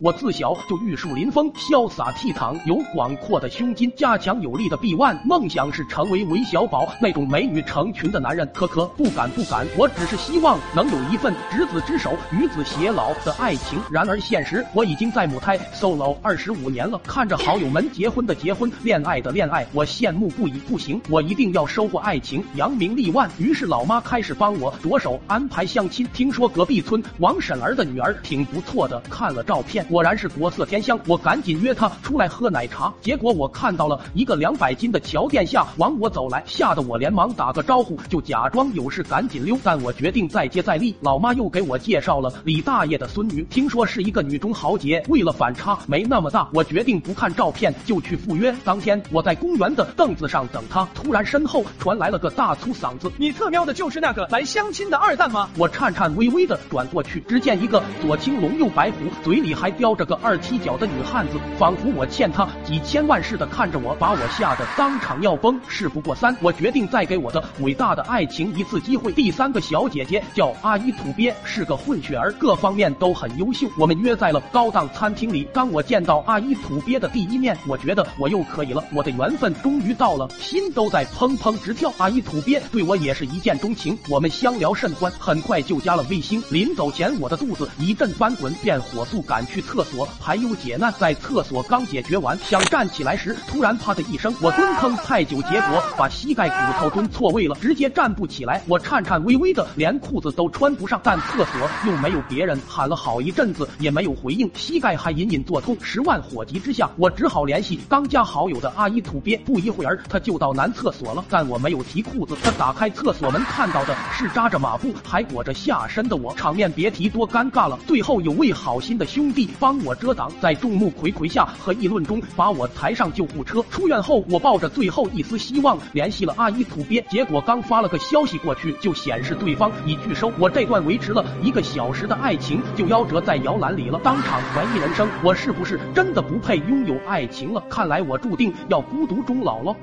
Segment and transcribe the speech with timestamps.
[0.00, 8.48] 我自小就玉树临风，潇洒倜傥，有广阔的胸襟，加强有力的臂腕，梦想是成为韦小宝那种美女成群的男人。
[8.54, 13.80] 可可不敢不敢，我只是希望能有一份执子之手，与子偕老的爱情。
[13.90, 20.52] 然而现实，我已经在母胎 solo 二十五年了，看着好友们结婚的结婚，恋爱的恋爱，我羡慕不已。
[20.60, 23.28] 不行，我一定要收获爱情，扬名立万。
[23.36, 26.06] 于是老妈开始帮我着手安排相亲。
[26.14, 29.87] 听说隔壁村王婶儿的女儿挺不错的，看了照片。
[29.88, 32.92] 果然是国色天香，我赶紧约他出来喝奶茶。
[33.00, 39.58] 结果我看到了一个两百斤的乔殿下往我走来，吓得我连忙打个招呼，就假装有事赶紧溜。
[39.64, 45.02] 但我决定再接再厉，老妈又给我介绍了李大爷的孙女，听说是一个女中豪杰。
[45.08, 48.54] 为了反差没那么大，我决定不看照片就去赴约。
[48.64, 60.18] 当天我在公园的凳子上等他，突然身后传来了个大粗嗓子：“你特喵的就是那个来相亲的二蛋吗？”我颤颤巍巍的转过去，只见一个左青龙右白虎，嘴里还叼着个。
[60.20, 65.58] 二踢脚的女汉子，仿佛我欠她几千万似的看着我，把我吓得当场尿崩。
[65.68, 69.12] 事不过三，我决定再给我的伟大的爱情一次机会。
[69.12, 73.68] 第三个小姐姐叫阿依土鳖，是个混血儿，各方面都很优秀。
[73.78, 75.48] 我们约在了高档餐厅里。
[75.54, 81.92] 当我见到阿依土鳖的第一面，我觉得我又可以了，我的缘分终于到了，心都在砰砰直跳。
[81.98, 86.42] 阿依土鳖对我也是一见钟情，我们相聊甚欢，很快就加了微信。
[86.50, 90.08] 临走前，我的肚子一阵翻滚，便火速赶去厕所。
[90.18, 98.62] 排忧解难，在厕所刚解决完，想站起来时，突然啪的一声，我蹲坑太久，结果把膝盖骨头蹲错位了，直接站不起来。
[98.66, 105.76] 我颤颤巍巍的，连裤子都穿不上，但厕所又没有别人，喊了好一阵子也没有回应，膝盖还隐隐作痛。
[105.82, 109.36] 十万火急之下，我只好联系刚加好友的阿姨土鳖。
[109.44, 112.34] 不一会儿，他就到男厕所了，但我没有提裤子。
[112.42, 117.78] 他打开厕所门，看到的是扎着马步还裹着下身的我，场面别提多尴尬了。
[117.86, 120.30] 最后有位好心的兄弟帮我遮挡。
[120.40, 123.64] 在众目睽睽下和议论中，把我抬上救护车。
[123.70, 130.32] 出院后，我抱着最后一丝希望联系了阿姨土鳖，结果刚发了个消息过去，就显示对方已拒收。
[130.38, 137.62] 我这段维持了一个小时的爱情就夭折在摇篮里了，当场怀疑人生，我是不是真的不配拥有爱情了？
[137.68, 139.74] 看来我注定要孤独终老了。